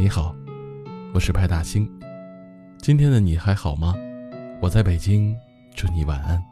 [0.00, 0.34] 你好，
[1.12, 1.86] 我是派大星。
[2.78, 3.94] 今天的你还好吗？
[4.58, 5.36] 我在北京，
[5.76, 6.42] 祝你晚安。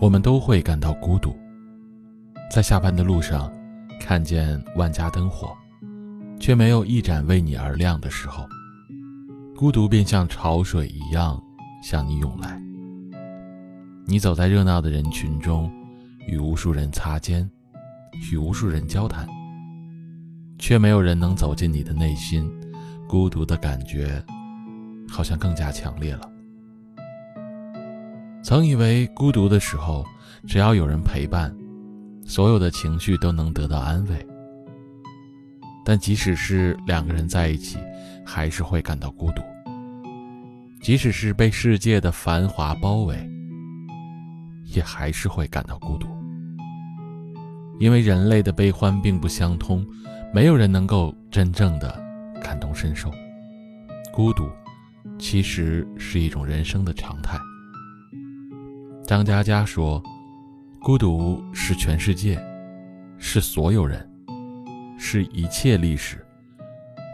[0.00, 1.36] 我们都会感到孤独，
[2.50, 3.48] 在下班的路上，
[4.00, 5.56] 看见万家灯火，
[6.40, 8.44] 却没有一盏为你而亮的时候，
[9.54, 11.40] 孤独便像潮水一样
[11.80, 12.60] 向你涌来。
[14.04, 15.70] 你走在热闹的人群中，
[16.26, 17.48] 与无数人擦肩，
[18.32, 19.28] 与无数人交谈，
[20.58, 22.50] 却没有人能走进你的内心。
[23.08, 24.24] 孤独的感觉，
[25.08, 26.30] 好像更加强烈了。
[28.42, 30.04] 曾以为孤独的时候，
[30.46, 31.54] 只要有人陪伴，
[32.24, 34.26] 所有的情绪都能得到安慰。
[35.84, 37.78] 但即使是两个人在一起，
[38.24, 39.42] 还是会感到孤独。
[40.82, 43.29] 即使是被世界的繁华包围。
[44.72, 46.06] 也还是会感到孤独，
[47.78, 49.86] 因为人类的悲欢并不相通，
[50.32, 52.00] 没有人能够真正的
[52.42, 53.10] 感同身受。
[54.12, 54.48] 孤独，
[55.18, 57.38] 其实是一种人生的常态。
[59.04, 60.02] 张嘉佳说
[60.80, 62.40] ：“孤独是全世界，
[63.18, 64.08] 是所有人，
[64.96, 66.24] 是一切历史，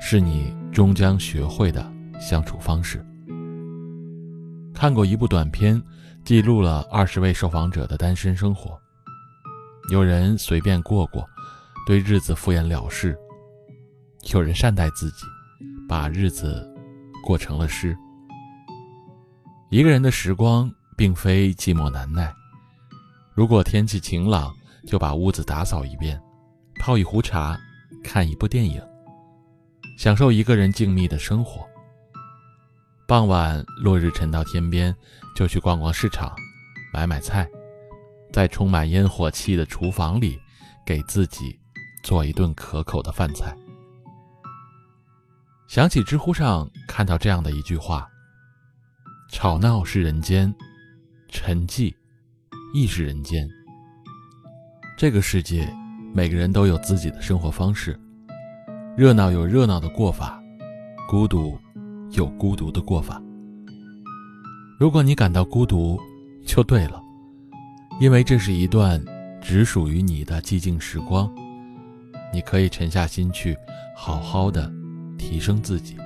[0.00, 3.02] 是你终将学会的相处方式。”
[4.76, 5.82] 看过一部短片。
[6.24, 8.76] 记录了二十位受访者的单身生活。
[9.92, 11.24] 有人随便过过，
[11.86, 13.14] 对日子敷衍了事；
[14.34, 15.24] 有人善待自己，
[15.88, 16.68] 把日子
[17.24, 17.96] 过成了诗。
[19.70, 22.34] 一个人的时光并非寂寞难耐。
[23.32, 24.52] 如果天气晴朗，
[24.84, 26.20] 就把屋子打扫一遍，
[26.80, 27.56] 泡一壶茶，
[28.02, 28.82] 看一部电影，
[29.96, 31.64] 享受一个人静谧的生活。
[33.08, 34.92] 傍晚，落日沉到天边，
[35.36, 36.34] 就去逛逛市场，
[36.92, 37.48] 买买菜，
[38.32, 40.36] 在充满烟火气的厨房里，
[40.84, 41.56] 给自己
[42.02, 43.56] 做一顿可口的饭菜。
[45.68, 48.08] 想起知乎上看到这样的一句话
[49.30, 50.52] ：“吵闹是人间，
[51.28, 51.94] 沉寂
[52.74, 53.48] 亦是人间。”
[54.98, 55.72] 这个世界，
[56.12, 57.96] 每个人都有自己的生活方式，
[58.96, 60.42] 热闹有热闹的过法，
[61.08, 61.56] 孤独。
[62.12, 63.22] 有孤独的过法。
[64.78, 65.98] 如果你感到孤独，
[66.44, 67.00] 就对了，
[68.00, 69.02] 因为这是一段
[69.40, 71.32] 只属于你的寂静时光。
[72.32, 73.56] 你可以沉下心去，
[73.96, 74.70] 好好的
[75.16, 75.96] 提升自己。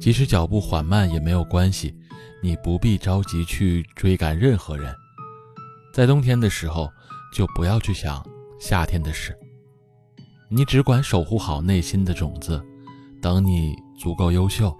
[0.00, 1.94] 即使脚步缓慢也没有关系，
[2.42, 4.94] 你不必着急去追赶任何人。
[5.92, 6.90] 在冬天的时候，
[7.34, 8.24] 就不要去想
[8.58, 9.36] 夏天的事。
[10.48, 12.62] 你只管守护好内心的种子，
[13.24, 13.74] 等你。
[13.96, 14.76] 足够优秀，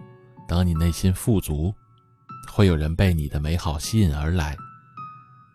[0.46, 1.72] 等你内心富足，
[2.52, 4.56] 会有人被你的美好吸引而来，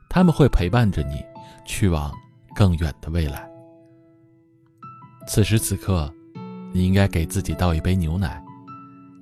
[0.10, 1.24] 他们会陪伴着你
[1.66, 2.12] 去往
[2.56, 3.48] 更远的未来。
[5.28, 6.12] 此时此刻，
[6.72, 8.42] 你应该给自己倒一杯牛奶，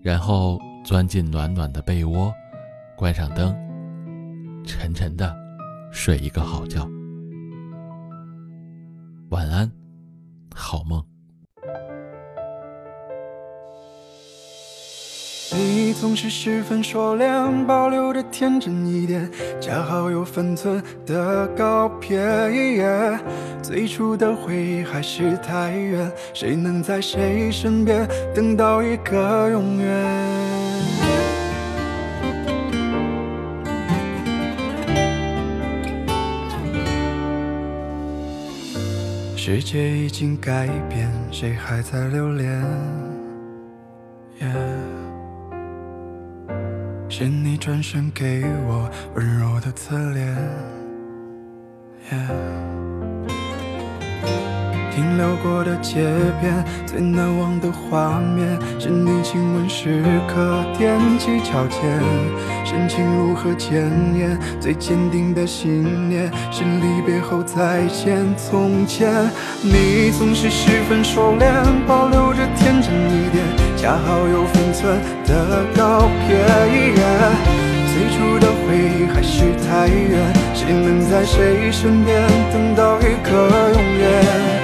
[0.04, 2.32] 然后钻进暖暖的被窝，
[2.96, 3.54] 关上灯，
[4.64, 5.36] 沉沉的
[5.92, 6.88] 睡一个好觉。
[9.32, 9.70] 晚安，
[10.54, 11.04] 好梦。
[15.58, 19.28] 你总是十分收敛，保留着天真一点，
[19.60, 22.08] 恰好有分寸的告别。
[23.64, 30.06] 最初的回忆还是太远，谁能在谁身边等到一个永远？
[39.36, 42.64] 世界已经改变，谁还在留恋？
[47.20, 50.38] 是你转身给我温柔的侧脸，
[54.98, 56.02] 停留过的街
[56.42, 62.02] 边，最难忘的画面，是你亲吻时刻踮起脚尖，
[62.66, 63.86] 深情如何检
[64.18, 64.36] 验？
[64.60, 69.08] 最坚定的信念，是离别后再见从前。
[69.62, 71.46] 你总是十分收敛，
[71.86, 73.46] 保留着天真一点，
[73.78, 76.44] 恰好有分寸的告别。
[77.94, 82.20] 最初的回忆还是太远，谁能在谁身边
[82.52, 84.57] 等到一个永远？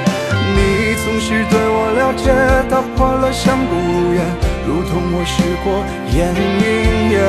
[1.14, 2.34] 总是对我了解，
[2.72, 4.26] 打破了相顾无言，
[4.66, 7.22] 如同我试过眼影夜。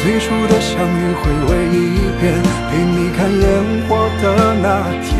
[0.00, 2.38] 最初的相遇回味一遍，
[2.70, 3.42] 陪你看烟
[3.88, 3.90] 火
[4.22, 5.18] 的那天，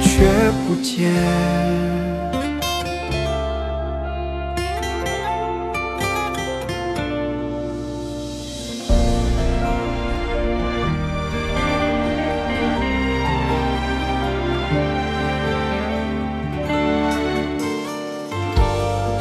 [0.00, 0.24] 却
[0.66, 1.12] 不见。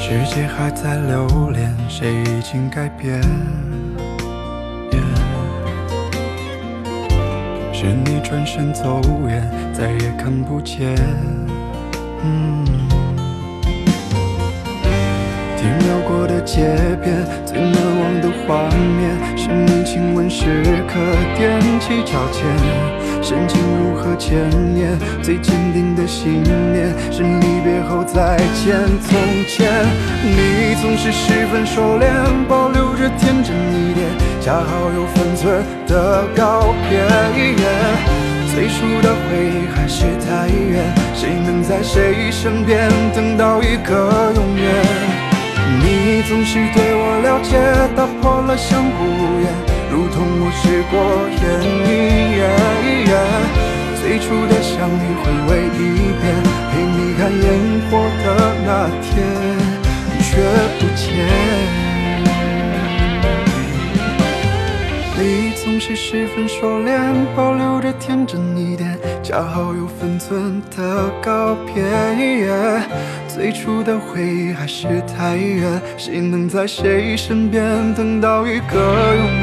[0.06, 3.22] 世界还在留恋，谁已经改变？
[7.72, 10.94] 是你转身走远，再也看不见。
[15.56, 21.00] 停留过的街边，最难忘的画面，是你亲吻时刻
[21.40, 22.44] 踮起脚尖。
[23.24, 25.00] 深情如何千年？
[25.22, 28.76] 最坚定的信念是离别后再见。
[29.00, 29.18] 从
[29.48, 29.72] 前，
[30.22, 32.04] 你总是十分收敛，
[32.50, 34.06] 保留着天真一点，
[34.42, 37.00] 恰好有分寸的告别。
[38.54, 40.84] 最初的回忆还是太远，
[41.16, 44.68] 谁能在谁身边等到一个永远？
[45.82, 47.58] 你总是对我了解，
[47.96, 49.48] 打破了相顾无言。
[49.90, 50.94] 如同我试过
[51.40, 51.42] 眼
[51.86, 51.90] 一
[52.33, 52.33] 眼，
[54.48, 55.80] 的相遇回味一
[56.20, 56.24] 遍，
[56.72, 57.46] 陪你看烟
[57.90, 57.92] 火
[58.24, 58.26] 的
[58.66, 58.70] 那
[59.02, 59.12] 天
[60.12, 60.32] 你却
[60.80, 61.04] 不见。
[65.16, 71.84] 你总是十分收敛，保留着天真一点，恰好有分寸的告别。
[73.28, 78.76] 最初的回忆还是太远，谁能在谁身边等到一个
[79.16, 79.26] 永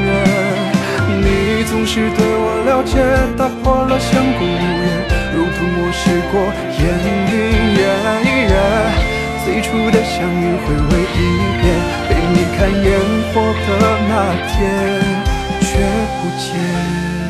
[1.71, 2.99] 总是对我了解，
[3.37, 6.35] 打破了相顾无言，如同我试过
[6.77, 6.83] 烟
[7.31, 7.33] 云。
[9.45, 11.17] 最初的相遇回味一
[11.61, 11.63] 遍，
[12.09, 12.87] 陪你看烟
[13.31, 13.35] 火
[13.67, 13.71] 的
[14.09, 14.11] 那
[14.51, 14.59] 天，
[15.61, 15.69] 却
[16.19, 17.20] 不见。